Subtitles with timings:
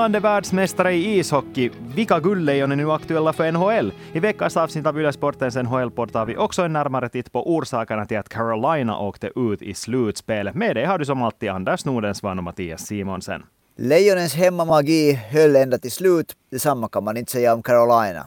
[0.00, 1.70] Finland är världsmästare i ishockey.
[1.94, 3.92] Vilka guldlejon är nu aktuella för NHL?
[4.12, 8.06] I veckans avsnitt av Yle Sportens NHL-podd tar vi också en närmare titt på orsakerna
[8.06, 10.54] till att Carolina åkte ut i slutspelet.
[10.54, 13.42] Med dig har du som alltid Anders Nordensvan och Mattias Simonsen.
[13.76, 16.32] Lejonens hemmamagi höll ända till slut.
[16.50, 18.26] Detsamma kan man inte säga om Carolina.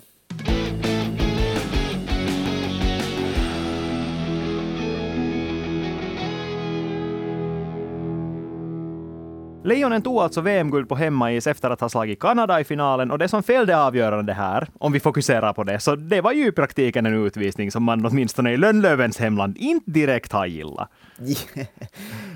[9.63, 13.27] Lejonen tog alltså VM-guld på hemmais efter att ha slagit Kanada i finalen och det
[13.27, 17.05] som fällde avgörande här, om vi fokuserar på det, så det var ju i praktiken
[17.05, 20.89] en utvisning som man åtminstone i Lönnlövens hemland inte direkt har gillat.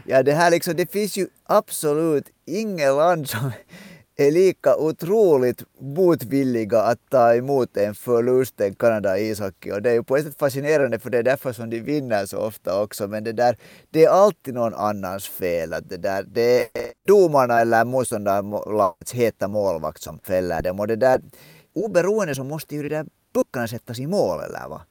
[0.09, 3.51] Ja, det här liksom, det finns ju absolut inget land som
[4.17, 9.71] är lika otroligt motvilliga att ta emot en förlust än Kanada i ishockey.
[9.71, 12.25] Och det är ju på ett sätt fascinerande för det är därför som de vinner
[12.25, 13.07] så ofta också.
[13.07, 13.57] Men det där,
[13.89, 15.73] det är alltid någon annans fel.
[15.73, 20.79] Att det, där, det är domarna eller motståndarlagets heta målvakt som fäller dem.
[20.79, 21.21] Och det där,
[21.75, 23.05] oberoende så måste ju det där
[23.37, 24.81] puckarna sättas i mål eller vad?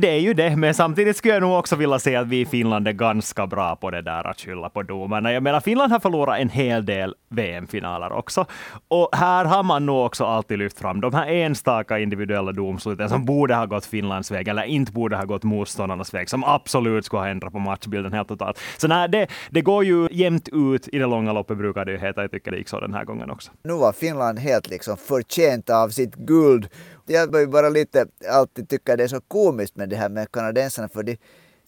[0.00, 2.46] Det är ju det, men samtidigt skulle jag nog också vilja säga att vi i
[2.46, 5.32] Finland är ganska bra på det där att skylla på domarna.
[5.32, 8.46] Jag menar, Finland har förlorat en hel del VM-finaler också.
[8.88, 13.24] Och här har man nog också alltid lyft fram de här enstaka individuella domsluten som
[13.24, 17.20] borde ha gått Finlands väg eller inte borde ha gått motståndarnas väg, som absolut skulle
[17.20, 18.58] ha ändrat på matchbilden helt totalt.
[18.78, 21.98] Så nej, det, det går ju jämnt ut i det långa loppet brukar det ju
[21.98, 22.22] heta.
[22.22, 23.50] Jag tycker det gick så den här gången också.
[23.64, 26.68] Nu var Finland helt liksom förtjänt av sitt guld
[27.10, 30.32] jag var ju bara lite alltid tycka det är så komiskt med det här med
[30.32, 31.16] kanadensarna för de,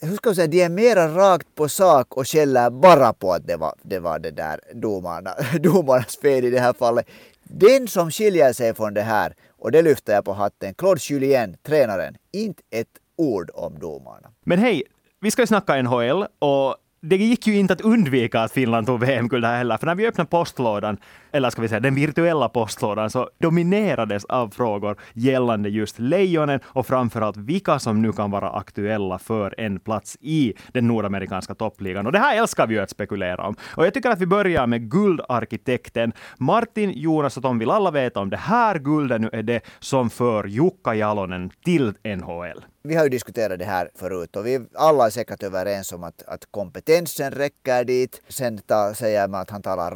[0.00, 3.46] hur ska jag säga, de är mera rakt på sak och skäller bara på att
[3.46, 7.06] det var det, var det där domarna, domarnas fel i det här fallet.
[7.42, 11.56] Den som skiljer sig från det här, och det lyfter jag på hatten, Claude Julien,
[11.62, 14.28] tränaren, inte ett ord om domarna.
[14.44, 14.82] Men hej,
[15.20, 19.00] vi ska ju snacka NHL och det gick ju inte att undvika att Finland tog
[19.00, 20.96] VM-guld här heller, för när vi öppnade postlådan,
[21.32, 26.86] eller ska vi säga den virtuella postlådan, så dominerades av frågor gällande just lejonen och
[26.86, 32.06] framförallt vilka som nu kan vara aktuella för en plats i den nordamerikanska toppligan.
[32.06, 33.56] Och det här älskar vi ju att spekulera om.
[33.76, 36.12] Och jag tycker att vi börjar med guldarkitekten.
[36.38, 40.10] Martin, Jonas och Tom vill alla veta om det här guldet nu är det som
[40.10, 42.64] för Jukka Jalonen till NHL.
[42.84, 46.22] Vi har ju diskuterat det här förut och vi alla är säkert överens om att,
[46.26, 48.22] att kompetensen räcker dit.
[48.28, 49.90] Sen ta, säger man att han talar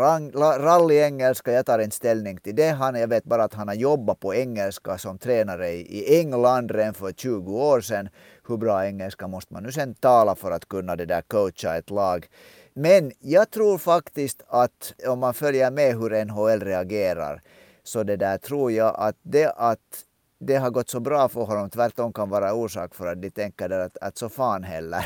[0.59, 1.53] rallyengelska.
[1.53, 2.69] Jag tar inte ställning till det.
[2.69, 6.71] Han, jag vet bara att han har jobbat på engelska som tränare i, i England
[6.71, 8.09] redan för 20 år sedan.
[8.49, 11.91] Hur bra engelska måste man nu sen tala för att kunna det där coacha ett
[11.91, 12.27] lag?
[12.75, 17.43] Men jag tror faktiskt att om man följer med hur NHL reagerar
[17.85, 20.05] så det där tror jag att det att
[20.39, 23.71] det har gått så bra för honom tvärtom kan vara orsak för att de tänker
[23.71, 25.05] att, att så fan heller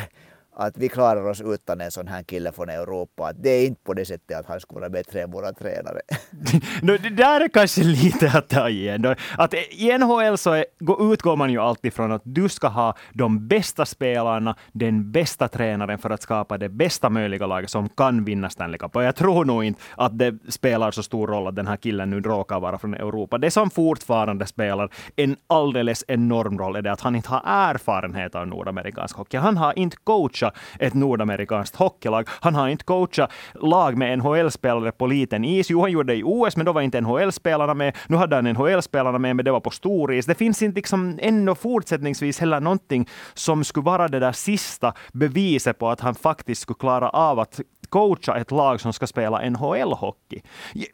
[0.60, 3.28] att vi klarar oss utan en sån här kille från Europa.
[3.28, 6.00] Att det är inte på det sättet att han skulle vara bättre än våra tränare.
[6.82, 9.16] no, det där är kanske lite att ta igen.
[9.38, 10.64] Att I NHL så är,
[11.12, 15.98] utgår man ju alltid från att du ska ha de bästa spelarna, den bästa tränaren
[15.98, 18.96] för att skapa det bästa möjliga laget som kan vinna Stanley Cup.
[18.96, 22.10] Och jag tror nog inte att det spelar så stor roll att den här killen
[22.10, 23.38] nu råkar vara från Europa.
[23.38, 28.34] Det som fortfarande spelar en alldeles enorm roll är det att han inte har erfarenhet
[28.34, 29.36] av nordamerikansk hockey.
[29.36, 32.28] Han har inte coachat ett nordamerikanskt hockeylag.
[32.40, 35.70] Han har inte coachat lag med NHL-spelare på liten is.
[35.70, 37.96] Jo, han gjorde det i OS, men då var inte NHL-spelarna med.
[38.08, 40.26] Nu hade han NHL-spelarna med, men det var på stor is.
[40.26, 45.78] Det finns inte liksom ännu fortsättningsvis heller någonting som skulle vara det där sista beviset
[45.78, 50.42] på att han faktiskt skulle klara av att coacha ett lag som ska spela NHL-hockey.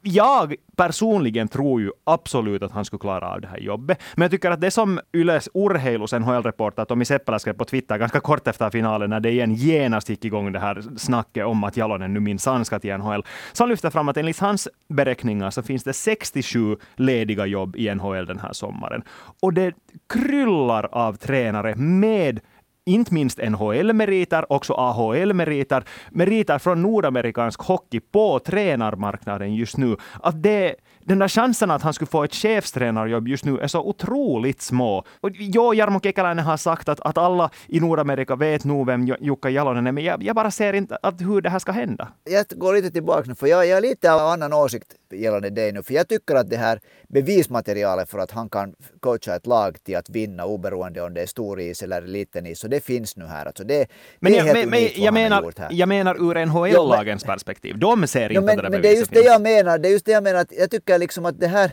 [0.02, 4.00] Jag personligen tror ju absolut att han skulle klara av det här jobbet.
[4.14, 8.20] Men jag tycker att det som Yles urheilus NHL-reporter Tommy Seppälä skrev på Twitter ganska
[8.20, 12.14] kort efter finalen, när det igen genast gick igång det här snacket om att Jalonen
[12.14, 13.24] nu minsann ska till NHL.
[13.52, 17.94] Så han lyfter fram att enligt hans beräkningar så finns det 67 lediga jobb i
[17.94, 19.02] NHL den här sommaren.
[19.42, 19.74] Och det
[20.08, 22.40] kryllar av tränare med
[22.86, 29.96] inte minst NHL-meriter, också AHL-meriter, meriter från nordamerikansk hockey på tränarmarknaden just nu.
[30.22, 33.80] Att det, den där chansen att han skulle få ett chefstränarjobb just nu är så
[33.80, 35.04] otroligt små.
[35.20, 39.50] Och jo, Jarmo Kekäläinen har sagt att, att alla i Nordamerika vet nog vem Jukka
[39.50, 42.08] Jalonen är, men jag, jag bara ser inte att hur det här ska hända.
[42.24, 45.72] Jag går lite tillbaka nu, för jag, jag har lite av annan åsikt gällande det
[45.72, 49.84] nu, för jag tycker att det här bevismaterialet för att han kan coacha ett lag
[49.84, 53.16] till att vinna oberoende om det är stor is eller liten is, så det finns
[53.16, 53.46] nu här.
[53.46, 53.88] Alltså det,
[54.20, 57.78] men det är jag, helt men, jag, menar, jag menar ur NHL-lagens perspektiv.
[57.78, 59.78] De ser inte jo, men, det där men det är just det jag menar.
[59.78, 60.40] Det är just det jag menar.
[60.40, 61.72] Att jag tycker liksom att det här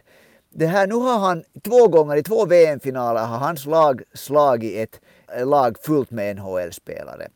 [0.55, 4.99] det här, nu har han två gånger i två VM-finaler har hans lag slagit ett
[5.45, 7.27] lag fullt med NHL-spelare.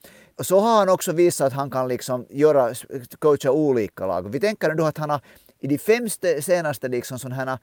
[0.42, 2.74] Så har han också visat att han kan liksom göra,
[3.20, 4.32] coacha olika lag.
[4.32, 5.22] Vi tänker nu att han har
[5.60, 6.10] i de fem
[6.42, 7.60] senaste liksom sådana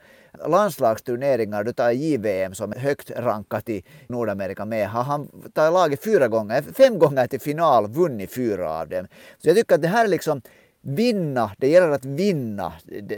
[0.47, 6.03] landslagsturneringar, du tar JVM som är högt rankat i Nordamerika med, har han tagit laget
[6.03, 9.07] fyra gånger, fem gånger till final, vunnit fyra av dem.
[9.37, 10.41] Så jag tycker att det här är liksom
[10.85, 12.73] vinna, det gäller att vinna.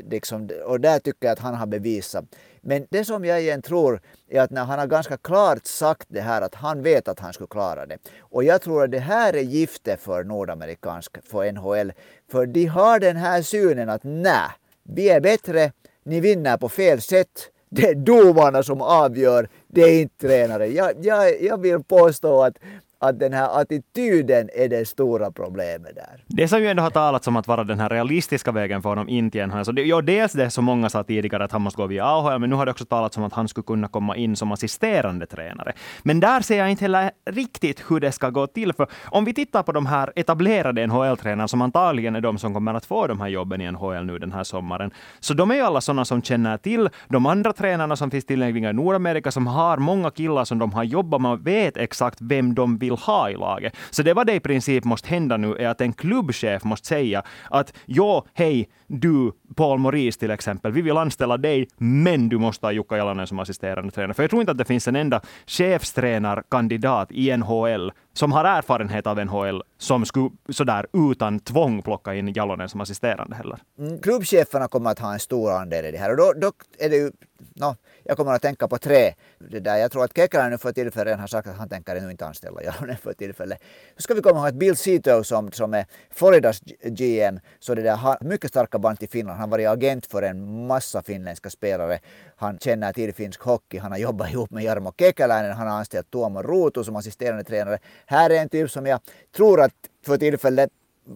[0.09, 2.25] liksom, och där tycker jag att han har bevisat.
[2.61, 6.21] Men det som jag igen tror är att när han har ganska klart sagt det
[6.21, 7.97] här att han vet att han skulle klara det.
[8.19, 11.93] Och jag tror att det här är giftet för nordamerikansk, för NHL.
[12.31, 14.49] För de har den här synen att nej,
[14.93, 15.71] vi är bättre,
[16.03, 17.49] ni vinner på fel sätt.
[17.69, 20.67] Det är domarna som avgör, det är inte tränare.
[20.67, 22.57] Jag, jag, jag vill påstå att
[22.99, 26.23] att den här attityden är det stora problemet där.
[26.27, 29.09] Det som ju ändå har talats om att vara den här realistiska vägen för honom
[29.09, 31.81] in till NHL, så det, ja, dels det som många sa tidigare att han måste
[31.81, 34.15] gå via AHL, men nu har det också talats om att han skulle kunna komma
[34.15, 35.73] in som assisterande tränare.
[36.03, 39.33] Men där ser jag inte heller riktigt hur det ska gå till, för om vi
[39.33, 43.21] tittar på de här etablerade NHL-tränarna, som antagligen är de som kommer att få de
[43.21, 46.21] här jobben i NHL nu den här sommaren, så de är ju alla sådana som
[46.21, 50.59] känner till de andra tränarna som finns tillgängliga i Nordamerika, som har många killar som
[50.59, 53.75] de har jobbat med och vet exakt vem de vill vill ha i laget.
[53.89, 57.23] Så det vad det i princip måste hända nu är att en klubbchef måste säga
[57.49, 62.65] att ja, hej, du Paul Maurice till exempel, vi vill anställa dig, men du måste
[62.65, 64.13] ha Jukka Jalonen som assisterande tränare.
[64.13, 69.07] För jag tror inte att det finns en enda chefstränarkandidat i NHL som har erfarenhet
[69.07, 73.59] av NHL som skulle sådär utan tvång plocka in Jalonen som assisterande heller.
[73.79, 76.89] Mm, klubbcheferna kommer att ha en stor andel i det här och då, då är
[76.89, 77.11] det ju
[77.53, 79.13] no, jag kommer att tänka på tre.
[79.39, 79.77] Det där.
[79.77, 82.97] Jag tror att Kekalainen för tillfället har sagt att han tänker nu inte anställa Jalonen
[82.97, 83.59] för tillfället.
[83.95, 87.81] Så ska vi komma ihåg att Bill Sito som, som är Floridas GM, så det
[87.81, 89.39] där har mycket starka band till Finland.
[89.39, 91.99] Han har varit agent för en massa finländska spelare.
[92.35, 93.77] Han känner till finsk hockey.
[93.77, 95.51] Han har jobbat ihop med Jarmo Kekäläinen.
[95.51, 97.79] Han har anställt Tuomo Ruutu som assisterande tränare.
[98.05, 98.99] Här är en typ som jag
[99.35, 99.73] tror att
[100.05, 100.69] för tillfället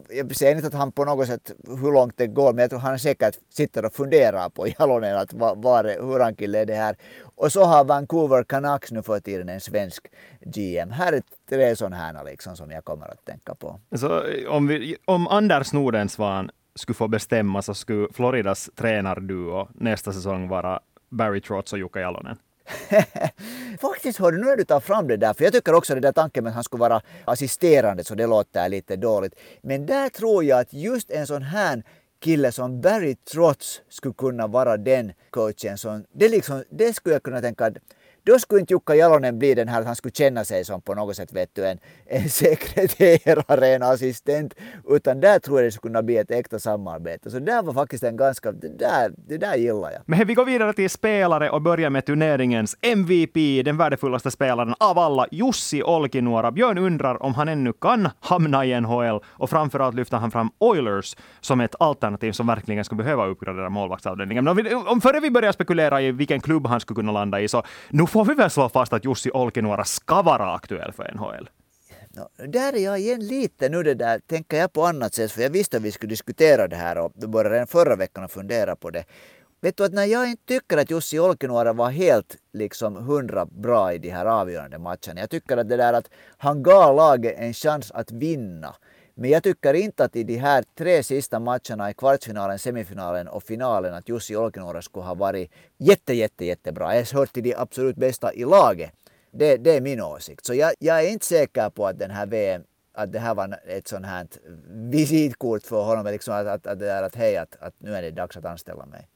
[0.10, 2.80] jag säger inte att han på något sätt hur långt det går, men jag tror
[2.80, 6.76] han säkert sitter och funderar på Jalonen att var, var, hur han kille är det
[6.76, 6.96] här.
[7.36, 10.08] Och så har Vancouver Canucks nu för tiden en svensk
[10.42, 10.92] GM.
[10.92, 13.80] Här är tre sådana här liksom som jag kommer att tänka på.
[13.96, 20.14] Så eh, om, vi, om Anders Nordensvan skulle få bestämma så skulle Floridas tränarduo nästa
[20.14, 20.80] säsong vara
[21.10, 22.38] Barry Trotz och Jukka Jalonen?
[23.82, 26.12] Faktiskt hörru, nu när du tar fram det där, för jag tycker också det där
[26.12, 29.36] tanken med att han skulle vara assisterande så det låter lite dåligt.
[29.62, 31.84] Men där tror jag att just en sån här
[32.20, 37.24] kille som Barry Trotz skulle kunna vara den coachen som, det, liksom, det skulle jag
[37.24, 37.78] kunna tänka att
[38.24, 40.94] då skulle inte Jukka Jalonen bli den här att han skulle känna sig som på
[40.94, 44.54] något sätt vet du, en, en eh, sekreterare, en assistent.
[44.90, 47.32] Utan där tror jag det skulle kunna bli ett äkta samarbete.
[47.32, 50.02] Så där var faktiskt en ganska, det där, det där gillar jag.
[50.06, 55.00] Men vi går vidare till spelare och börjar med turneringens MVP, den värdefullaste spelaren av
[55.00, 56.52] alla, Jussi Olkinuora.
[56.52, 61.16] Björn undrar om han ännu kan hamna i NHL och framförallt lyfter han fram Oilers
[61.40, 64.44] som ett alternativ som verkligen skulle behöva uppgradera målvaktsavdelningen.
[64.44, 67.42] Men om, vi, om före vi börjar spekulera i vilken klubb han skulle kunna landa
[67.42, 71.12] i, så nu får vi väl slå fast att Jussi Olkinuora ska vara aktuell för
[71.16, 71.50] NHL.
[72.10, 75.42] No, där är jag igen lite nu det där, tänker jag på annat sätt, för
[75.42, 78.76] jag visste att vi skulle diskutera det här och började redan förra veckan att fundera
[78.76, 79.04] på det.
[79.62, 83.94] Vet du att när jag inte tycker att Jussi Olkinuora var helt liksom hundra bra
[83.94, 85.20] i de här avgörande matcherna.
[85.20, 88.76] Jag tycker att det där att han gav laget en chans att vinna.
[89.16, 93.44] Men jag tycker inte att i de här tre sista matcherna i kvartsfinalen, semifinalen och
[93.44, 96.96] finalen att Jussi Olkinuora skulle ha varit jätte, jätte, jättebra.
[96.96, 98.92] Jag har hört till de absolut bästa i laget.
[99.32, 100.46] Det, det är min åsikt.
[100.46, 102.62] Så jag, jag är inte säker på att den här VM
[102.94, 104.28] att det här var ett sånt här
[104.90, 108.02] visitkort för honom, liksom att, att, att, det är att hej, att, att nu är
[108.02, 109.08] det dags att anställa mig.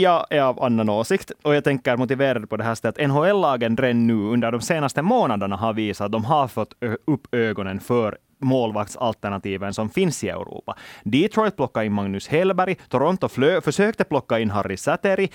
[0.00, 3.76] Jag är av annan åsikt och jag tänker motiverad på det här sättet att NHL-lagen
[3.76, 6.74] redan nu under de senaste månaderna har visat att de har fått
[7.04, 10.76] upp ögonen för målvaktsalternativen som finns i Europa.
[11.04, 15.30] Detroit plockade in Magnus Hellberg, Toronto flö, försökte plocka in Harry Säteri,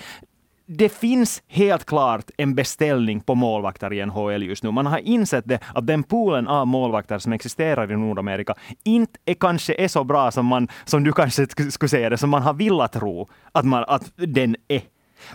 [0.72, 4.70] det finns helt klart en beställning på målvakter i NHL just nu.
[4.70, 8.54] Man har insett det, att den poolen av målvakter som existerar i Nordamerika
[8.84, 12.30] inte är kanske är så bra som, man, som du kanske skulle säga det, som
[12.30, 14.82] man har velat tro att, man, att den är.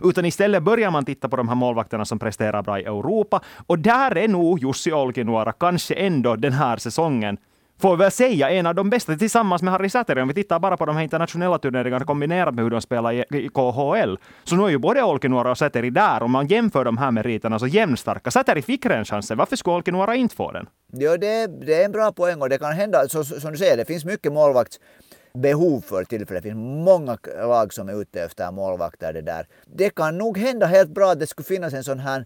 [0.04, 3.42] Utan istället börjar man titta på de här målvakterna som presterar bra i Europa.
[3.68, 7.38] Och där är nog Jussi Olkinuora kanske ändå den här säsongen
[7.80, 10.22] får vi väl säga en av de bästa tillsammans med Harry Säteri.
[10.22, 13.50] Om vi tittar bara på de här internationella turneringarna kombinerat med hur de spelar i
[13.50, 16.24] KHL, så nu är ju både Olkinuora och Säteri där.
[16.24, 18.32] Om man jämför de här meriterna så jämnstarka.
[18.32, 19.38] Säteri fick den chansen.
[19.38, 20.68] Varför skulle Olkinuora inte få den?
[20.92, 23.78] Ja, det, det är en bra poäng och det kan hända, så, som du säger,
[23.78, 26.44] det finns mycket målvaktsbehov för tillfället.
[26.44, 29.14] Det finns många lag som är ute efter målvakter.
[29.14, 29.48] Det, där.
[29.66, 32.26] det kan nog hända helt bra att det skulle finnas en sån här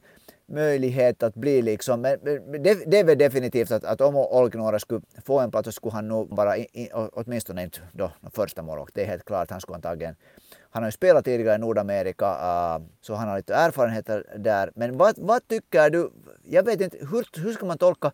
[0.50, 2.20] möjlighet att bli liksom, men
[2.64, 5.94] det, det är väl definitivt att, att om Olkinuora skulle få en plats så skulle
[5.94, 9.76] han nog bara, i, åtminstone inte då, första målvakt, det är helt klart, han skulle
[9.76, 10.16] antagligen
[10.72, 14.72] han har ju spelat tidigare i Nordamerika, uh, så han har lite erfarenheter där.
[14.76, 16.12] Men vad, vad tycker du,
[16.44, 18.12] jag vet inte, hur, hur ska man tolka,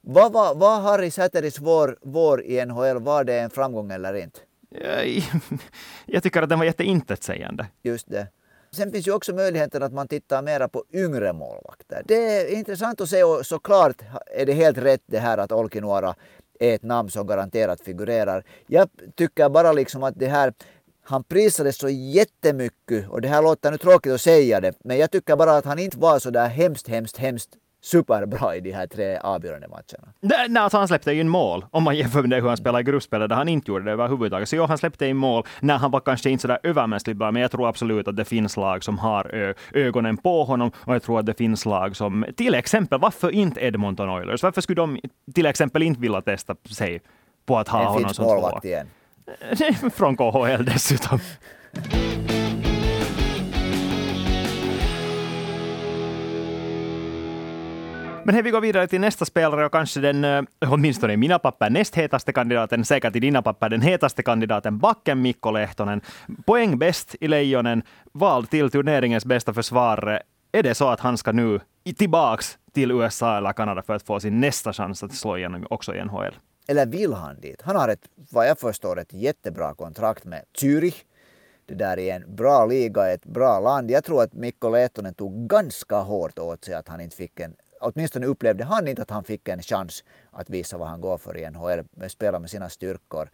[0.00, 4.40] vad var vad Harry Säteris vår, vår i NHL, var det en framgång eller inte?
[6.06, 7.66] Jag tycker att den var jätteintetsägande.
[7.82, 8.26] Just det.
[8.76, 12.02] Sen finns ju också möjligheten att man tittar mera på yngre målvakter.
[12.04, 16.14] Det är intressant att se och såklart är det helt rätt det här att Olkinuora
[16.60, 18.44] är ett namn som garanterat figurerar.
[18.66, 20.52] Jag tycker bara liksom att det här
[21.02, 25.10] han prisades så jättemycket och det här låter nu tråkigt att säga det men jag
[25.10, 27.50] tycker bara att han inte var så där hemskt, hemskt, hemskt
[27.86, 30.12] superbra i de här tre avgörande matcherna.
[30.20, 32.80] Nej, nej alltså han släppte ju in mål om man jämför med hur han spelade
[32.80, 34.48] i gruppspelet där han inte gjorde det överhuvudtaget.
[34.48, 37.42] Så ja, han släppte in mål när han var kanske inte sådär övermänskligt bra, men
[37.42, 41.18] jag tror absolut att det finns lag som har ögonen på honom och jag tror
[41.18, 44.42] att det finns lag som, till exempel, varför inte Edmonton Oilers?
[44.42, 45.00] Varför skulle de
[45.34, 47.00] till exempel inte vilja testa sig
[47.46, 48.60] på att ha en honom som tvåa?
[48.62, 48.86] igen.
[49.92, 51.18] Från KHL dessutom.
[58.26, 61.38] Men hej, vi går vidare till nästa spelare och kanske den, eh, åtminstone i mina
[61.38, 66.00] papper, näst hetaste kandidaten, säkert i dina papper den hetaste kandidaten, backen Mikko Lehtonen.
[66.46, 70.22] Poäng bäst i Lejonen, vald till turneringens bästa försvarare.
[70.52, 71.60] Är det så att han ska nu
[71.96, 75.94] tillbaks till USA eller Kanada för att få sin nästa chans att slå igenom också
[75.94, 76.34] i NHL?
[76.68, 77.62] Eller vill han dit?
[77.62, 81.04] Han har ett, vad jag förstår, ett jättebra kontrakt med Zürich.
[81.66, 83.90] Det där är en bra liga, ett bra land.
[83.90, 87.54] Jag tror att Mikko Lehtonen tog ganska hårt åt sig att han inte fick en
[87.80, 91.36] åtminstone upplevde han inte att han fick en chans att visa vad han går för
[91.36, 93.30] i NHL, spela med sina styrkor.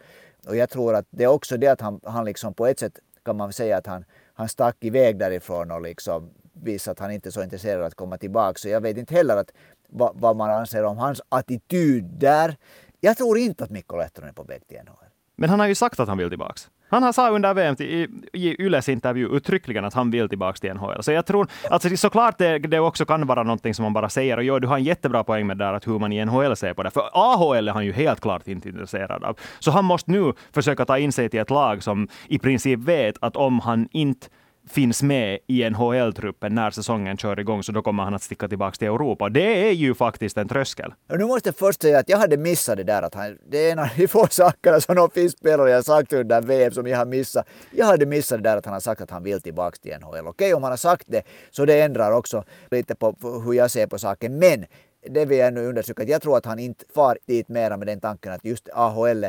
[0.46, 2.98] Och jag tror att det är också det att han, han liksom på ett sätt
[3.24, 7.28] kan man säga att han, han stack iväg därifrån och liksom visade att han inte
[7.28, 8.58] är så intresserad av att komma tillbaka.
[8.58, 9.52] Så jag vet inte heller att,
[9.88, 12.56] vad, vad man anser om hans attityd där.
[13.00, 15.11] Jag tror inte att Mikko Lehtonen är på väg till NHL.
[15.36, 16.60] Men han har ju sagt att han vill tillbaka.
[16.92, 20.74] Han har sa under VM i, i Yles intervju uttryckligen att han vill tillbaka till
[20.74, 21.02] NHL.
[21.02, 24.36] Så jag tror, alltså såklart det, det också kan vara någonting som man bara säger.
[24.36, 26.74] Och jo, du har en jättebra poäng med där att hur man i NHL ser
[26.74, 26.90] på det.
[26.90, 29.38] För AHL är han ju helt klart inte intresserad av.
[29.58, 33.16] Så han måste nu försöka ta in sig till ett lag som i princip vet
[33.20, 34.26] att om han inte
[34.68, 38.76] finns med i NHL-truppen när säsongen kör igång, så då kommer han att sticka tillbaka
[38.76, 39.28] till Europa.
[39.28, 40.94] Det är ju faktiskt en tröskel.
[41.08, 43.72] Nu måste jag först säga att jag hade missat det där att han, det är
[43.72, 46.98] en av de få sakerna som någon finsk spelare har sagt under VM som jag
[46.98, 47.46] har missat.
[47.70, 50.26] Jag hade missat det där att han har sagt att han vill tillbaka till NHL.
[50.26, 53.86] Okej, om han har sagt det, så det ändrar också lite på hur jag ser
[53.86, 54.38] på saken.
[54.38, 54.64] Men
[55.10, 57.86] det vill jag nu undersöka, att jag tror att han inte far dit mera med
[57.86, 59.26] den tanken att just AHL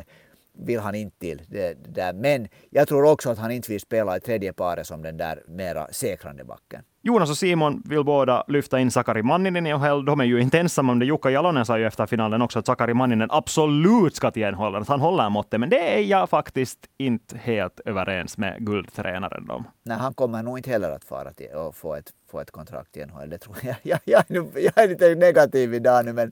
[0.57, 1.41] vill han inte till.
[1.47, 2.13] Det, det där.
[2.13, 5.43] Men jag tror också att han inte vill spela i tredje paret som den där
[5.47, 6.83] mera säkrande backen.
[7.05, 10.05] Jonas och Simon vill båda lyfta in Sakari Manninen i NHL.
[10.05, 11.05] De är ju inte ensamma om det.
[11.05, 14.87] Jukka Jalonen sa ju efter finalen också att Sakari Manninen absolut ska till NHL, att
[14.87, 15.59] han håller måttet.
[15.59, 19.63] Men det är jag faktiskt inte helt överens med guldtränaren om.
[19.83, 22.97] Nej, han kommer nog inte heller att fara till och få ett, få ett kontrakt
[22.97, 23.29] i NHL.
[23.29, 23.75] Det tror jag.
[23.83, 24.23] Jag, jag,
[24.55, 26.31] jag, är lite negativ idag nu, men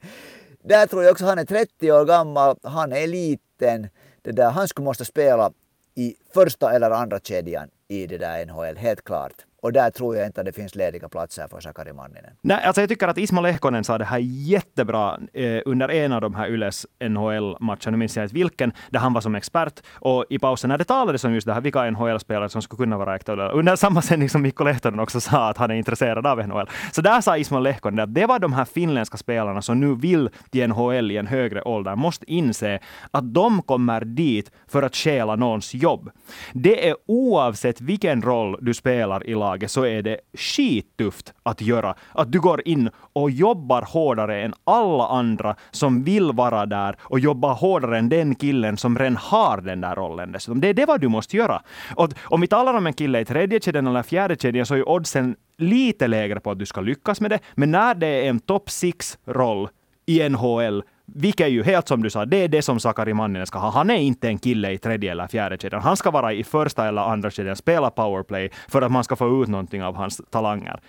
[0.64, 2.56] där tror jag också han är 30 år gammal.
[2.64, 3.88] Han är liten
[4.22, 5.52] det där, han skulle måste spela
[5.96, 9.46] i första eller andra kedjan i det där NHL, helt klart.
[9.62, 12.32] Och där tror jag inte att det finns lediga platser för Sakari Manninen.
[12.42, 16.22] Nej, alltså jag tycker att Ismo Lehkonen sa det här jättebra eh, under en av
[16.22, 19.80] de här Yles NHL-matcherna, nu minns jag inte vilken, där han var som expert.
[19.94, 22.98] Och i pausen när det talades om just det här, vilka NHL-spelare som skulle kunna
[22.98, 26.48] vara aktuella, under samma sändning som Mikko Lehtonen också sa att han är intresserad av
[26.48, 26.70] NHL.
[26.92, 30.30] Så där sa Ismo Lehkonen att det var de här finländska spelarna som nu vill
[30.50, 32.80] till NHL i en högre ålder, måste inse
[33.12, 36.10] att de kommer dit för att stjäla någons jobb.
[36.54, 41.62] Det är oavsett vilken roll du spelar i laget, laget så är det skittufft att
[41.62, 41.96] göra.
[42.14, 47.20] Att du går in och jobbar hårdare än alla andra som vill vara där och
[47.20, 50.62] jobbar hårdare än den killen som redan har den där rollen dessutom.
[50.62, 51.62] Det är det vad du måste göra.
[51.96, 54.78] Och om vi talar om en kille i tredje kedjan eller fjärde kedjan så är
[54.78, 57.40] ju oddsen lite lägre på att du ska lyckas med det.
[57.56, 59.70] Men när det är en top six roll
[60.06, 60.84] i NHL
[61.16, 63.70] vilket är ju helt som du sa, det är det som Sakari Manninen ska ha.
[63.70, 65.82] Han är inte en kille i tredje eller fjärde kedjan.
[65.82, 69.44] Han ska vara i första eller andra kedjan, spela powerplay för att man ska få
[69.44, 70.80] ut någonting av hans talanger.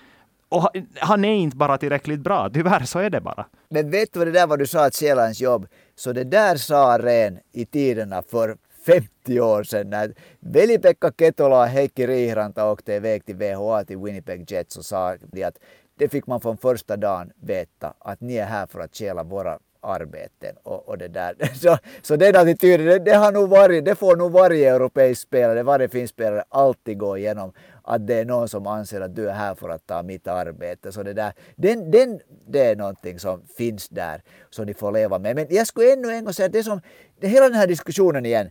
[0.48, 3.46] Och han är inte bara tillräckligt bra, tyvärr så är det bara.
[3.68, 5.66] Men vet du vad det där var du sa att stjäla ens jobb?
[5.94, 11.66] Så det där sa Ren i tiderna för 50 år sedan när Veli-Pekka Ketola och
[11.66, 15.58] Heikki Riihranta åkte iväg till VHA till Winnipeg Jets och sa att
[15.98, 19.58] det fick man från första dagen veta att ni är här för att stjäla våra
[19.82, 20.56] arbeten.
[20.62, 21.34] Och, och det där.
[21.54, 25.62] Så, så den attityden, det, det, har nog varit, det får nog varje europeisk spelare,
[25.62, 27.52] varje finsk spelare alltid gå igenom.
[27.84, 30.92] Att det är någon som anser att du är här för att ta mitt arbete.
[30.92, 35.18] Så det, där, den, den, det är någonting som finns där som de får leva
[35.18, 35.36] med.
[35.36, 36.80] Men jag skulle ännu en gång säga att det som,
[37.20, 38.50] det, hela den här diskussionen igen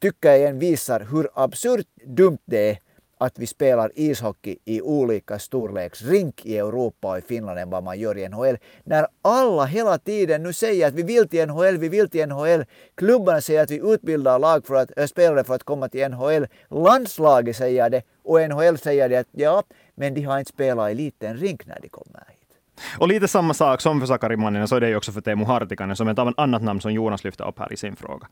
[0.00, 2.78] tycker jag igen visar hur absurt dumt det är
[3.20, 7.98] att vi spelar ishockey i olika storleksrink i Europa och i Finland än vad man
[7.98, 8.58] gör i NHL.
[8.84, 12.64] När alla hela tiden nu säger att vi vill till NHL, vi vill till NHL.
[12.94, 16.46] Klubbarna säger att vi utbildar lag för att, äh, spelare för att komma till NHL.
[16.70, 19.62] Landslaget säger det och NHL säger det att ja,
[19.94, 22.40] men de har inte spelat i liten rink när de kommer hit.
[22.98, 25.44] Och lite samma sak som för Sakari Manninen, så är det ju också för Teemu
[25.44, 28.26] Hartikainen, som är ett annat namn som Jonas lyfter upp här i sin fråga.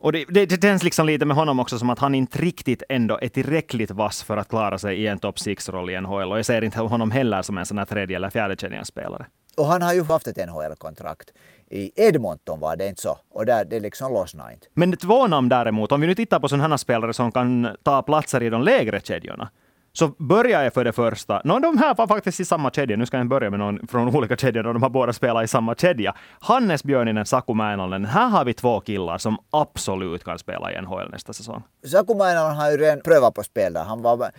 [0.00, 2.82] Och det, det, det känns liksom lite med honom också som att han inte riktigt
[2.88, 6.32] ändå är tillräckligt vass för att klara sig i en top 6-roll i NHL.
[6.32, 9.26] Och jag ser inte honom heller som en sån här tredje eller fjärde spelare.
[9.56, 11.30] Och han har ju haft ett NHL-kontrakt.
[11.70, 13.18] I Edmonton var det inte så.
[13.30, 14.66] Och där det liksom lossnade inte.
[14.74, 18.42] Men två namn däremot, om vi nu tittar på sådana spelare som kan ta platser
[18.42, 19.50] i de lägre kedjorna
[19.92, 21.40] så börjar jag för det första.
[21.44, 22.96] No, de här var faktiskt i samma kedja.
[22.96, 25.48] Nu ska jag börja med någon från olika kedjor och de har båda spelat i
[25.48, 26.14] samma kedja.
[26.40, 28.04] Hannes Björninen, Saku Mäinonen.
[28.04, 31.62] Här har vi två killar som absolut kan spela i NHL nästa säsong.
[31.86, 33.84] Saku Mäinonen har ju redan prövat på spel där.
[33.84, 34.30] Han var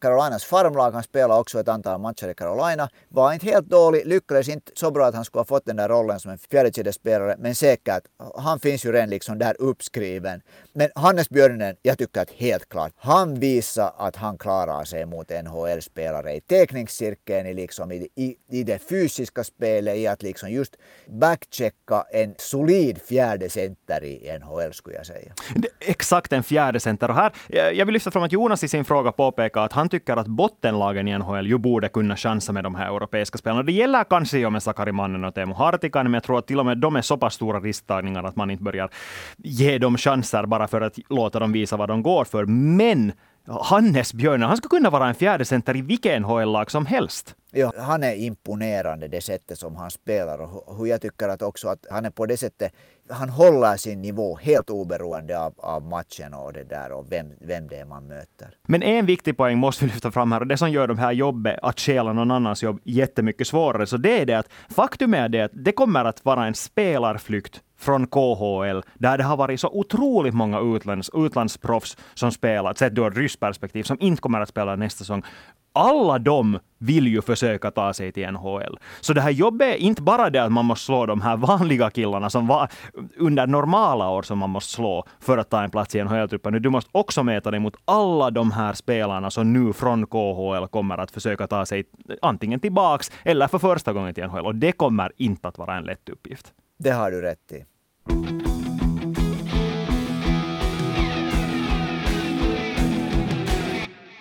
[0.00, 0.92] Carolinas farmlag.
[0.92, 2.88] Han spelade också ett antal matcher i Carolina.
[3.08, 5.88] Var inte helt dålig, lyckades inte så bra att han skulle ha fått den där
[5.88, 7.36] rollen som en fjärdekedjespelare.
[7.38, 8.02] Men säkert,
[8.36, 10.40] han finns ju redan liksom där uppskriven.
[10.72, 15.06] Men Hannes Björninen, jag tycker att helt klart, han visar att han klarar sig sig
[15.06, 20.50] mot NHL-spelare i tekningscirkeln, i, liksom, i, i, i det fysiska spelet, i att liksom
[20.50, 20.76] just
[21.06, 25.32] backchecka en solid fjärde center i NHL skulle jag säga.
[25.80, 27.08] Exakt en fjärde center.
[27.10, 29.88] Och här, eh, jag vill lyfta fram att Jonas i sin fråga påpekar att han
[29.88, 33.62] tycker att bottenlagen i NHL ju borde kunna chansa med de här europeiska spelarna.
[33.62, 36.58] Det gäller kanske ju med Sakari Mannen och Teemu Hartikainen, men jag tror att till
[36.58, 38.90] och med de är så pass stora risktagningar att man inte börjar
[39.36, 42.46] ge dem chanser bara för att låta dem visa vad de går för.
[42.46, 43.12] Men
[43.48, 47.34] Hannes Björn, han skulle kunna vara en fjärde center i vilken NHL-lag som helst.
[47.50, 51.68] Ja, han är imponerande det sättet som han spelar och hur jag tycker att också
[51.68, 52.72] att han är på det sättet,
[53.10, 57.68] han håller sin nivå helt oberoende av, av matchen och det där och vem, vem
[57.68, 58.48] det är man möter.
[58.66, 61.12] Men en viktig poäng måste vi lyfta fram här och det som gör de här
[61.12, 65.28] jobbet, att stjäla någon annans jobb, jättemycket svårare, så det är det att faktum är
[65.28, 69.68] det att det kommer att vara en spelarflykt från KHL, där det har varit så
[69.68, 74.76] otroligt många utlands, utlandsproffs som spelat, sett ur ryskt perspektiv, som inte kommer att spela
[74.76, 75.22] nästa säsong.
[75.72, 78.78] Alla de vill ju försöka ta sig till NHL.
[79.00, 81.90] Så det här jobbet är inte bara det att man måste slå de här vanliga
[81.90, 82.68] killarna som var
[83.16, 86.62] under normala år som man måste slå för att ta en plats i NHL-truppen.
[86.62, 90.98] Du måste också mäta dig mot alla de här spelarna som nu från KHL kommer
[90.98, 91.84] att försöka ta sig
[92.22, 94.46] antingen tillbaks eller för första gången till NHL.
[94.46, 96.52] Och det kommer inte att vara en lätt uppgift.
[96.78, 97.64] Det har du rätt i.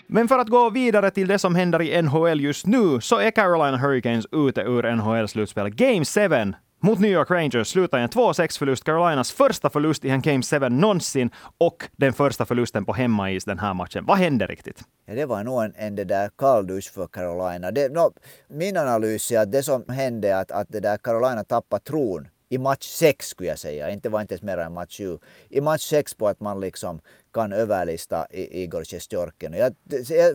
[0.10, 3.32] Men för att gå vidare till det som händer i NHL just nu, så är
[3.32, 5.70] Carolina Hurricanes ute ur NHL-slutspel.
[5.70, 8.84] Game 7 mot New York Rangers slutar en 2-6-förlust.
[8.84, 13.60] Carolinas första förlust i en Game 7 någonsin och den första förlusten på hemmais den
[13.60, 14.06] här matchen.
[14.06, 14.82] Vad hände riktigt?
[15.06, 17.72] Ja, det var nog en, en det där kalldusch för Carolina.
[17.72, 18.14] Det, no,
[18.48, 22.28] min analys är att det som hände är att, att det där Carolina tappade tron
[22.50, 25.18] i match 6 skulle jag säga, inte var inte ens mer än match 7.
[25.50, 27.02] I match 6 på att man liksom
[27.34, 29.54] kan överlista Igor Sjestjorken.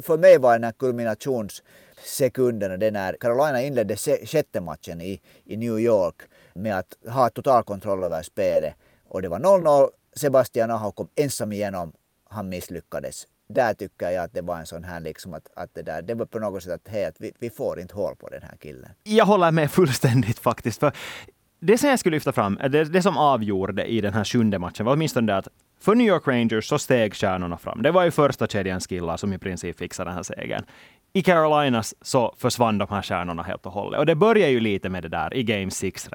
[0.02, 3.96] För mig var den här kulminationssekunden det när Carolina inledde
[4.26, 6.22] sjätte matchen i, i New York
[6.54, 8.74] med att ha total kontroll över spelet.
[9.08, 9.88] Och det var 0-0.
[10.16, 11.92] Sebastian Aho kom ensam igenom.
[12.28, 13.26] Han misslyckades.
[13.48, 16.14] Där tycker jag att det var en sån här liksom att, att det där, det
[16.14, 18.56] var på något sätt att, hej, att vi, vi får inte hål på den här
[18.56, 18.90] killen.
[19.02, 20.80] Jag håller med fullständigt faktiskt.
[20.80, 20.92] För
[21.64, 24.86] det som jag skulle lyfta fram, det, det som avgjorde i den här sjunde matchen
[24.86, 25.48] var åtminstone det att
[25.80, 27.82] för New York Rangers så steg stjärnorna fram.
[27.82, 30.64] Det var ju första kedjans killar som i princip fixade den här segern.
[31.12, 34.00] I Carolinas så försvann de här stjärnorna helt och hållet.
[34.00, 36.08] Och det började ju lite med det där i Game 6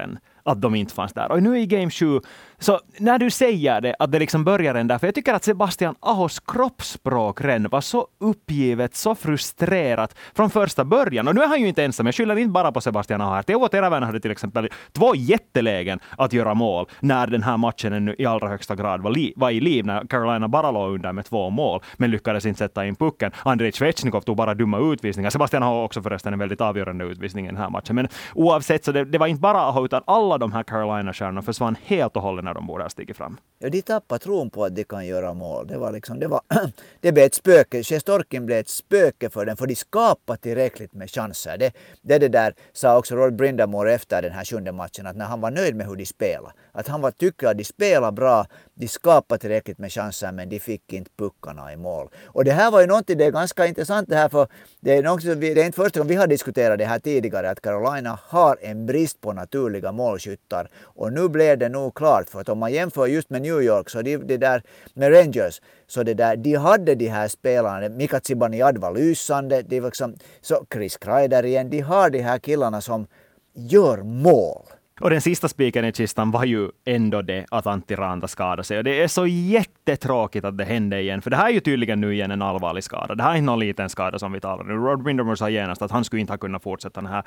[0.48, 1.32] att de inte fanns där.
[1.32, 2.20] Och nu i Game 7,
[2.60, 5.44] så när du säger det, att det liksom börjar den där, för jag tycker att
[5.44, 11.28] Sebastian Ahos kroppsspråk redan var så uppgivet, så frustrerat från första början.
[11.28, 13.44] Och nu är han ju inte ensam, jag skyller inte bara på Sebastian Aho här.
[13.44, 18.16] Teuvo Teräväinen hade till exempel två jättelägen att göra mål när den här matchen ännu
[18.18, 21.26] i allra högsta grad var, li, var i liv, när Carolina bara låg under med
[21.26, 23.32] två mål, men lyckades inte sätta in pucken.
[23.44, 25.30] Andrei Svechnikov tog bara dumma utvisningar.
[25.30, 27.96] Sebastian Aho också förresten en väldigt avgörande utvisning i den här matchen.
[27.96, 31.76] Men oavsett, så det, det var inte bara Aho, utan alla de här Carolina-stjärnorna försvann
[31.84, 33.38] helt och hållet när de borde ha stigit fram.
[33.60, 35.68] Ja, de tappade tron på att de kan göra mål.
[35.68, 36.42] Det var liksom, det var,
[37.02, 37.84] det blev ett spöke.
[37.84, 41.58] Sjestorkin blev ett spöke för dem, för de skapade tillräckligt med chanser.
[41.58, 45.26] Det, det, det där sa också Rod Brindamore efter den här sjunde matchen, att när
[45.26, 46.54] han var nöjd med hur de spelade.
[46.72, 50.60] Att han var, tycker att de spelade bra, de skapade tillräckligt med chanser, men de
[50.60, 52.10] fick inte puckarna i mål.
[52.26, 54.48] Och det här var ju någonting, det är ganska intressant det här, för
[54.80, 57.62] det är, något, det är inte första gången vi har diskuterat det här tidigare, att
[57.62, 60.70] Carolina har en brist på naturliga målskyttar.
[60.84, 63.90] Och nu blev det nog klart, för att om man jämför just med New York,
[63.90, 68.20] så det, det där med Rangers, så det där, de hade de här spelarna, Mika
[68.20, 73.08] Zibanejad var lysande, de liksom, så Chris Kreider igen, de har de här killarna som
[73.54, 74.77] gör mål.
[75.00, 78.78] Och den sista spiken i kistan var ju ändå det att Antti Ranta skadade sig.
[78.78, 82.02] Och det är så jättetråkigt att det hände igen, för det här är ju tydligen
[82.02, 83.16] nu igen en allvarlig skada.
[83.16, 84.86] Det här är inte någon liten skada som vi talar om.
[84.86, 87.24] Rod Windermere sa genast att han skulle inte ha kunnat fortsätta den här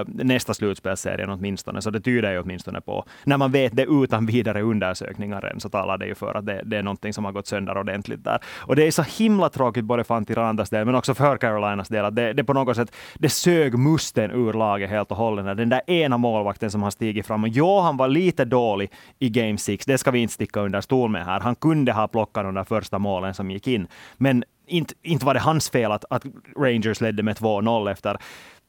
[0.00, 1.82] uh, nästa slutspelsserien åtminstone.
[1.82, 5.68] Så det tyder ju åtminstone på, när man vet det utan vidare undersökningar än, så
[5.68, 8.38] talar det ju för att det, det är någonting som har gått sönder ordentligt där.
[8.58, 11.88] Och det är så himla tråkigt både för Antti Rantas del, men också för Carolinas
[11.88, 15.56] del, att det, det på något sätt, det sög musten ur laget helt och hållet.
[15.56, 17.44] Den där ena målvakten som har stigit fram.
[17.44, 19.86] Och ja, han var lite dålig i Game 6.
[19.86, 21.40] Det ska vi inte sticka under stol med här.
[21.40, 23.86] Han kunde ha plockat de där första målen som gick in.
[24.16, 26.22] Men inte, inte var det hans fel att, att
[26.56, 28.16] Rangers ledde med 2-0 efter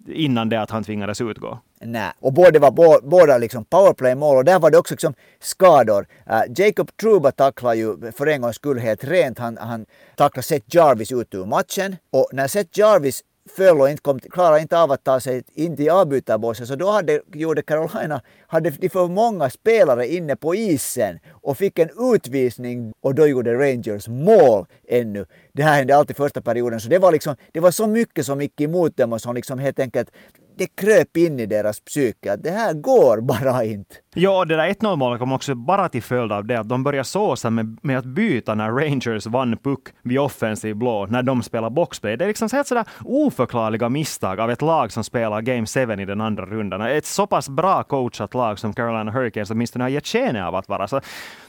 [0.08, 1.60] innan det att han tvingades utgå.
[1.82, 6.08] Nej, och båda var båda liksom powerplay-mål och där var det också liksom skador.
[6.30, 9.39] Uh, Jacob Truba tacklar ju för en gångs skull helt rent.
[9.39, 14.01] Han, han tacklar Seth Jarvis ut ur matchen och när Seth Jarvis föll och inte
[14.01, 16.67] kom, klarade inte av att ta sig in till avbytarbåset.
[16.67, 21.79] Så då hade, gjorde Carolina hade de för många spelare inne på isen och fick
[21.79, 25.25] en utvisning och då gjorde Rangers mål ännu.
[25.53, 28.41] Det här hände alltid första perioden så det var liksom, det var så mycket som
[28.41, 30.12] gick emot dem och som liksom helt enkelt
[30.58, 33.96] det kröp in i deras psyke att det här går bara inte.
[34.16, 37.04] Ja, det där 1-0 målet kom också bara till följd av det att de började
[37.04, 41.70] såsa med, med att byta när Rangers vann puck vid offensiv blå, när de spelar
[41.70, 42.18] boxplay.
[42.18, 46.06] Det är liksom helt sådär oförklarliga misstag av ett lag som spelar Game 7 i
[46.06, 46.82] den andra rundan.
[46.82, 50.70] Ett så pass bra coachat lag som Carolina Hurricanes åtminstone har gett sken av att
[50.70, 50.88] vara.
[50.88, 51.02] Så,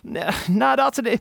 [0.03, 0.25] nej,
[0.59, 1.19] alltså det,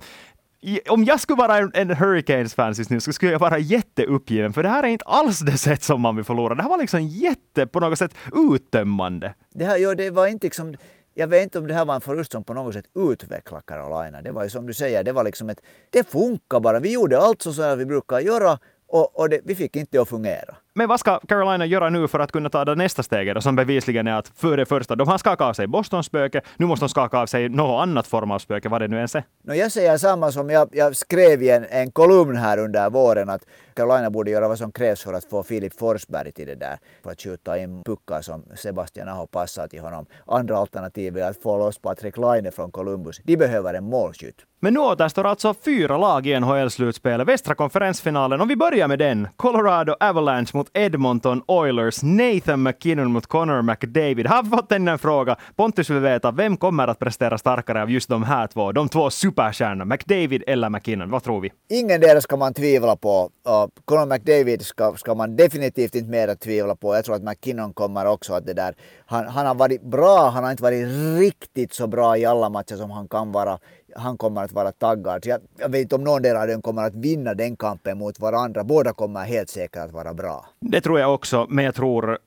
[0.89, 4.63] om jag skulle vara en, en Hurricanes-fan just nu så skulle jag vara jätteuppgiven, för
[4.63, 6.55] det här är inte alls det sätt som man vill förlora.
[6.55, 9.33] Det här var liksom jätte, på något sätt, uttömmande.
[9.53, 10.75] Det här, ja, det var inte liksom...
[11.15, 14.21] Jag vet inte om det här var en förlust som på något sätt utvecklade Carolina.
[14.21, 15.61] Det var ju som du säger, det var liksom ett...
[15.89, 16.79] Det funkar bara.
[16.79, 20.01] Vi gjorde allt så som vi brukar göra och, och det, vi fick inte det
[20.01, 20.55] att fungera.
[20.75, 24.07] Men vad ska Carolina göra nu för att kunna ta det nästa steget, som bevisligen
[24.07, 26.89] är att för det första, de har skakat av sig Bostons spöke, nu måste de
[26.89, 29.23] skaka av sig något annat form av spöke, vad det nu ens är.
[29.43, 33.29] No, jag säger samma som jag, jag skrev i en, en kolumn här under våren,
[33.29, 36.77] att Carolina borde göra vad som krävs för att få Filip Forsberg till det där,
[37.03, 40.05] för att skjuta in puckar som Sebastian Aho passar till honom.
[40.27, 43.21] Andra alternativ är att få loss Patrik Laine från Columbus.
[43.23, 44.35] De behöver en målskytt.
[44.59, 49.27] Men nu återstår alltså fyra lag i NHL-slutspelet, västra konferensfinalen, och vi börjar med den.
[49.35, 54.27] Colorado Avalanche mot Edmonton Oilers, Nathan McKinnon mot Connor McDavid.
[54.27, 55.35] Har vi fått en fråga?
[55.55, 58.71] Pontus vill veta, vem kommer att prestera starkare av just de här två?
[58.71, 61.09] De två superstjärnorna, McDavid eller McKinnon?
[61.09, 61.51] Vad tror vi?
[61.69, 63.29] Ingen deras ska man tvivla på.
[63.47, 66.95] Uh, Connor McDavid ska, ska man definitivt inte mer tvivla på.
[66.95, 68.75] Jag tror att McKinnon kommer också att det där.
[69.05, 70.87] Han, han har varit bra, han har inte varit
[71.19, 73.59] riktigt så bra i alla matcher som han kan vara
[73.95, 75.25] han kommer att vara taggad.
[75.25, 78.63] Jag, jag vet inte om någon av dem kommer att vinna den kampen mot varandra.
[78.63, 80.45] Båda kommer helt säkert att vara bra.
[80.59, 82.17] Det tror jag också, men jag tror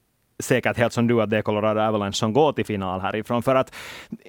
[0.42, 3.42] säkert helt som du att det är Colorado Avalanche som går till final härifrån.
[3.42, 3.74] För att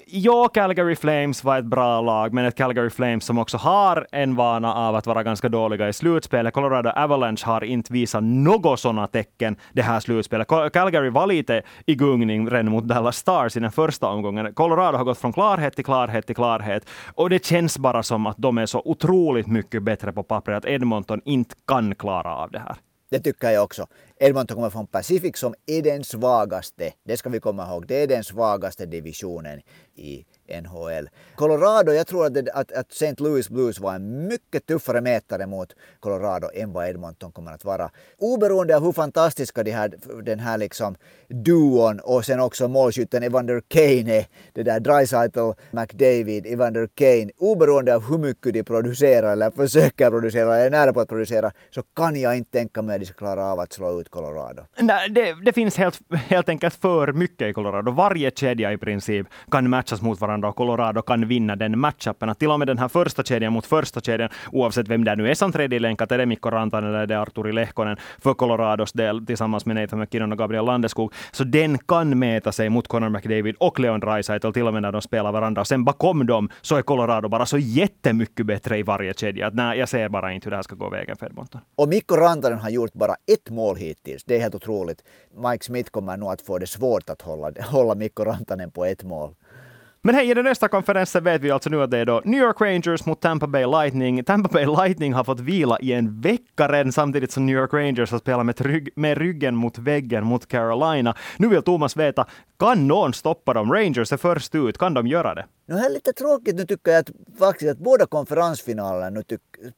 [0.07, 4.35] ja, Calgary Flames var ett bra lag, men ett Calgary Flames som också har en
[4.35, 6.53] vana av att vara ganska dåliga i slutspelet.
[6.53, 10.47] Colorado Avalanche har inte visat några sådana tecken det här slutspelet.
[10.47, 14.53] Calgary var lite i gungning redan mot Dallas Stars i den första omgången.
[14.53, 18.37] Colorado har gått från klarhet till klarhet till klarhet och det känns bara som att
[18.37, 22.59] de är så otroligt mycket bättre på pappret att Edmonton inte kan klara av det
[22.59, 22.77] här.
[23.09, 23.87] Det tycker jag också.
[24.19, 28.07] Edmonton kommer från Pacific som är den svagaste, det ska vi komma ihåg, det är
[28.07, 29.61] den svagaste divisionen
[29.95, 31.09] i NHL.
[31.35, 33.15] Colorado, jag tror att, att, att St.
[33.17, 37.89] Louis Blues var en mycket tuffare mätare mot Colorado än vad Edmonton kommer att vara.
[38.17, 40.95] Oberoende av hur fantastiska de här, den här liksom
[41.29, 47.95] duon och sen också målskytten Evander Kane är, det där Dreisaitl, McDavid, Evander Kane, oberoende
[47.95, 51.83] av hur mycket de producerar eller försöker producera eller är nära på att producera, så
[51.95, 54.63] kan jag inte tänka mig att de ska klara av att slå ut Colorado.
[54.79, 57.91] Nej, det, det finns helt, helt enkelt för mycket i Colorado.
[57.91, 62.29] Varje kedja i princip kan matchas mot varandra varandra och Colorado kan vinna den matchupen.
[62.29, 65.29] Att till och med den här första kedjan mot första kedjan, oavsett vem det nu
[65.29, 68.93] är som tredje länkat, är det Mikko Rantanen eller är det Arturi Lehkonen för Colorados
[68.93, 71.13] del tillsammans med Nathan McKinnon och Gabriel Landeskog.
[71.31, 74.91] Så den kan mäta sig mot Connor McDavid och Leon Draisaitl till och med när
[74.91, 75.61] de spelar varandra.
[75.61, 79.47] Och sen bakom dem så är Colorado bara så jättemycket bättre i varje kedja.
[79.47, 81.61] Att nej, jag ser bara inte hur det här ska gå vägen för Edmonton.
[81.75, 84.23] Och Mikko Rantanen har gjort bara ett mål hittills.
[84.23, 85.03] Det är helt otroligt.
[85.51, 89.03] Mike Smith kommer nog att få det svårt att hålla, hålla Mikko Rantanen på ett
[89.03, 89.35] mål.
[90.01, 92.41] Men hej, i den nästa konferensen vet vi alltså nu att det är då New
[92.41, 94.23] York Rangers mot Tampa Bay Lightning.
[94.23, 98.11] Tampa Bay Lightning har fått vila i en vecka redan samtidigt som New York Rangers
[98.11, 101.15] har spelat med, trygg, med ryggen mot väggen mot Carolina.
[101.37, 102.25] Nu vill Thomas veta,
[102.59, 103.73] kan någon stoppa dem?
[103.73, 105.45] Rangers är först ut, kan de göra det?
[105.67, 109.71] Nu är lite tråkigt, nu tycker jag att faktiskt att båda konferensfinalerna nu tycker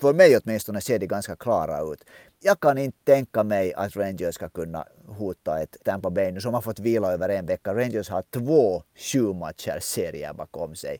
[0.00, 2.04] för mig åtminstone ser de ganska klara ut.
[2.42, 6.54] Jag kan inte tänka mig att Rangers ska kunna hota ett Tampa Bay nu som
[6.54, 7.74] har fått vila över en vecka.
[7.74, 10.98] Rangers har två sju matcher serier bakom sig.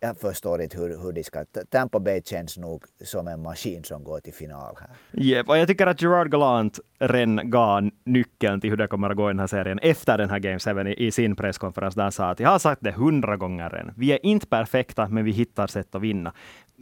[0.00, 1.44] Jag förstår inte hur, hur de ska...
[1.70, 4.90] Tampa Bay känns nog som en maskin som går till final här.
[5.22, 9.16] Yep, och jag tycker att Gerard Gallant redan gav nyckeln till hur det kommer att
[9.16, 12.02] gå i den här serien efter den här Game 7 i, i sin presskonferens där
[12.02, 13.94] han sa att jag har sagt det hundra gånger redan.
[13.96, 16.32] Vi är inte perfekta, men vi hittar sätt att vinna.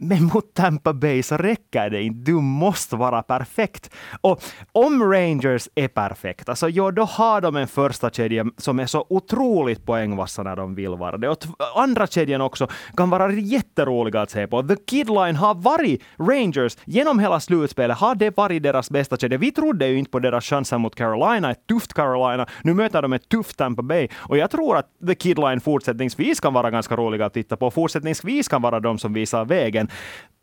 [0.03, 2.31] Men mot Tampa Bay så räcker det inte.
[2.31, 3.89] Du måste vara perfekt.
[4.21, 8.79] Och om Rangers är perfekta, så alltså, ja, då har de en första kedja som
[8.79, 11.29] är så otroligt poängvassa när de vill vara det.
[11.29, 11.37] Och
[11.75, 14.63] andra kedjan också kan vara jätteroliga att se på.
[14.63, 17.97] The Kidline har varit Rangers genom hela slutspelet.
[17.97, 19.37] Har det varit deras bästa kedja?
[19.37, 22.47] Vi trodde ju inte på deras chanser mot Carolina, ett tufft Carolina.
[22.63, 24.07] Nu möter de ett tufft Tampa Bay.
[24.15, 27.71] Och jag tror att The Kidline fortsättningsvis kan vara ganska roliga att titta på.
[27.71, 29.87] Fortsättningsvis kan vara de som visar vägen.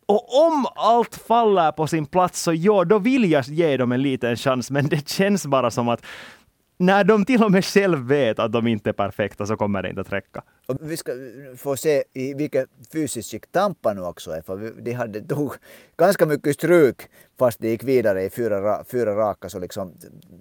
[0.05, 4.01] Och om allt faller på sin plats så ja, då vill jag ge dem en
[4.01, 6.05] liten chans, men det känns bara som att
[6.79, 9.89] när de till och med själv vet att de inte är perfekta så kommer det
[9.89, 10.43] inte att räcka.
[10.65, 14.73] Och vi ska eh, få se i vilket fysiskt skick Tampa nu också är, för
[14.81, 15.53] de hade tog
[15.97, 17.01] ganska mycket stryk
[17.39, 19.93] fast de gick vidare i fyra, fyra raka, så liksom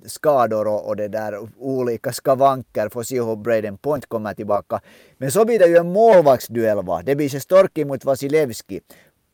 [0.07, 4.81] skador och, och det där olika skavanker, får se hur Braden Point kommer tillbaka.
[5.19, 8.81] Men så blir det ju en målvaktsduell va, det blir Storki mot Vasilevski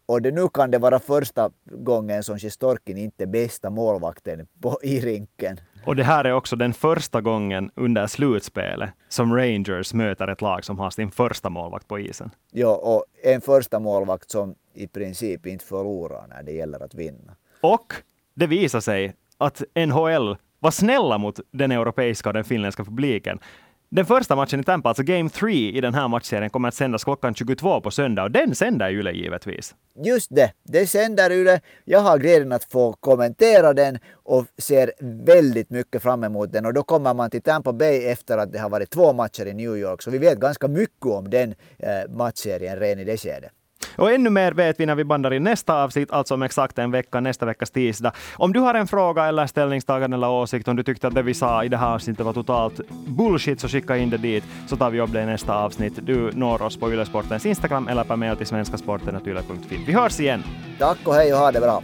[0.06, 4.78] och det, nu kan det vara första gången som Sjistorkin inte är bästa målvakten på,
[4.82, 5.60] i rinken.
[5.86, 10.64] Och det här är också den första gången under slutspelet som Rangers möter ett lag
[10.64, 12.30] som har sin första målvakt på isen.
[12.52, 17.36] Ja, och en första målvakt som i princip inte förlorar när det gäller att vinna.
[17.60, 17.94] Och
[18.34, 23.38] det visar sig att NHL var snälla mot den europeiska och den finländska publiken.
[23.94, 27.04] Den första matchen i Tampa, alltså Game 3 i den här matchserien, kommer att sändas
[27.04, 29.74] klockan 22 på söndag och den sänder Yle givetvis.
[30.04, 31.60] Just det, det sänder Yle.
[31.84, 34.92] Jag har glädjen att få kommentera den och ser
[35.24, 38.58] väldigt mycket fram emot den och då kommer man till Tampa Bay efter att det
[38.58, 42.10] har varit två matcher i New York så vi vet ganska mycket om den eh,
[42.10, 43.50] matchserien redan i det skedet.
[43.96, 46.90] Och ännu mer vet vi när vi bandar in nästa avsnitt, alltså om exakt en
[46.90, 48.12] vecka, nästa veckas tisdag.
[48.36, 51.34] Om du har en fråga eller ställningstagande eller åsikt, om du tyckte att det vi
[51.34, 54.90] sa i det här avsnittet var totalt bullshit, så skicka in det dit, så tar
[54.90, 55.98] vi upp det i nästa avsnitt.
[56.02, 59.84] Du når oss på Ylesportens Instagram eller per mail till svenskasporten.yle.fi.
[59.86, 60.42] Vi hörs igen!
[60.78, 61.82] Tack och hej och ha det bra!